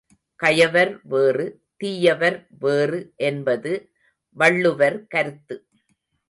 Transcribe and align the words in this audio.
கயவர் 0.39 0.99
வேறு, 1.03 1.45
தீயவர் 1.77 2.47
வேறு 2.59 3.13
என்பது 3.15 3.73
வள்ளுவர் 4.35 5.07
கருத்து. 5.07 5.57